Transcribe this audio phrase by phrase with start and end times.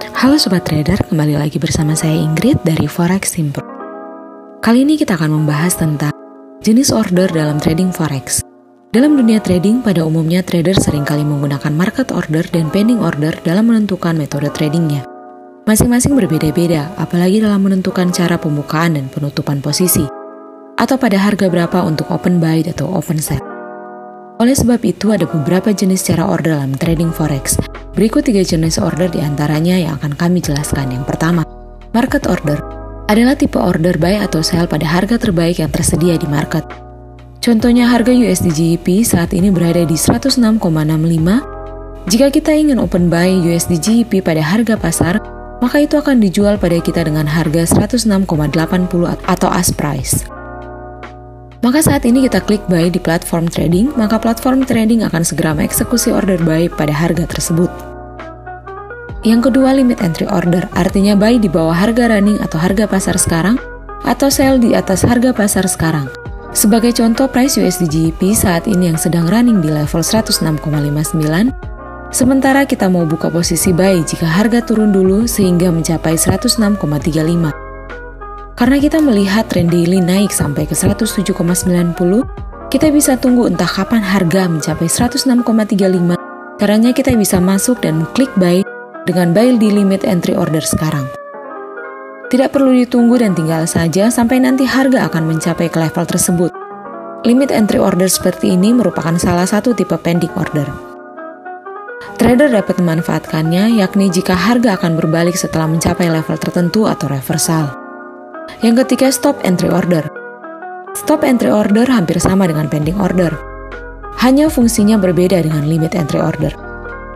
[0.00, 3.60] Halo Sobat Trader, kembali lagi bersama saya Ingrid dari Forex Simpro.
[4.64, 6.08] Kali ini kita akan membahas tentang
[6.64, 8.40] jenis order dalam trading Forex.
[8.96, 13.68] Dalam dunia trading, pada umumnya trader sering kali menggunakan market order dan pending order dalam
[13.68, 15.04] menentukan metode tradingnya.
[15.68, 20.08] Masing-masing berbeda-beda, apalagi dalam menentukan cara pembukaan dan penutupan posisi,
[20.80, 23.39] atau pada harga berapa untuk open buy atau open sell.
[24.50, 27.54] Oleh sebab itu, ada beberapa jenis cara order dalam trading forex.
[27.94, 30.90] Berikut tiga jenis order di antaranya yang akan kami jelaskan.
[30.90, 31.46] Yang pertama,
[31.94, 32.58] market order
[33.06, 36.66] adalah tipe order buy atau sell pada harga terbaik yang tersedia di market.
[37.38, 40.42] Contohnya harga USD GBP saat ini berada di 106,65.
[42.10, 45.22] Jika kita ingin open buy USD GBP pada harga pasar,
[45.62, 48.26] maka itu akan dijual pada kita dengan harga 106,80
[49.14, 50.39] atau ask price.
[51.60, 56.08] Maka saat ini kita klik buy di platform trading, maka platform trading akan segera mengeksekusi
[56.08, 57.68] order buy pada harga tersebut.
[59.20, 63.60] Yang kedua, limit entry order, artinya buy di bawah harga running atau harga pasar sekarang,
[64.08, 66.08] atau sell di atas harga pasar sekarang.
[66.56, 70.64] Sebagai contoh, price USD GBP saat ini yang sedang running di level 106,59,
[72.08, 77.59] sementara kita mau buka posisi buy jika harga turun dulu sehingga mencapai 106,35.
[78.60, 81.32] Karena kita melihat tren daily naik sampai ke 107,90,
[82.68, 86.20] kita bisa tunggu entah kapan harga mencapai 106,35.
[86.60, 88.60] Caranya kita bisa masuk dan klik buy
[89.08, 91.08] dengan buy di limit entry order sekarang.
[92.28, 96.52] Tidak perlu ditunggu dan tinggal saja sampai nanti harga akan mencapai ke level tersebut.
[97.24, 100.68] Limit entry order seperti ini merupakan salah satu tipe pending order.
[102.20, 107.79] Trader dapat memanfaatkannya yakni jika harga akan berbalik setelah mencapai level tertentu atau reversal.
[108.60, 110.04] Yang ketiga, stop entry order.
[110.92, 113.32] Stop entry order hampir sama dengan pending order.
[114.20, 116.52] Hanya fungsinya berbeda dengan limit entry order.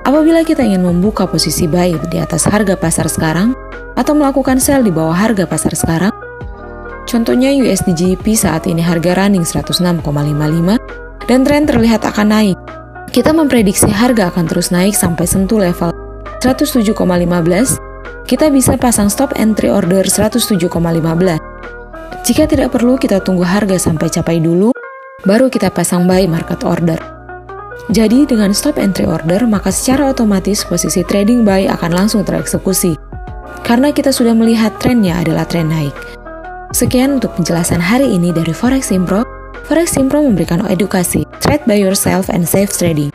[0.09, 3.53] Apabila kita ingin membuka posisi buy di atas harga pasar sekarang
[3.92, 6.16] atau melakukan sell di bawah harga pasar sekarang,
[7.05, 10.00] contohnya USD GBP saat ini harga running 106,55
[11.28, 12.56] dan tren terlihat akan naik.
[13.12, 15.93] Kita memprediksi harga akan terus naik sampai sentuh level
[16.41, 17.94] 107,15
[18.25, 20.73] kita bisa pasang stop entry order 107,15.
[22.25, 24.73] Jika tidak perlu, kita tunggu harga sampai capai dulu,
[25.29, 26.97] baru kita pasang buy market order.
[27.93, 32.97] Jadi, dengan stop entry order, maka secara otomatis posisi trading buy akan langsung tereksekusi.
[33.61, 35.93] Karena kita sudah melihat trennya adalah tren naik.
[36.73, 39.21] Sekian untuk penjelasan hari ini dari Forex Impro.
[39.69, 43.12] Forex Impro memberikan edukasi, trade by yourself and safe trading.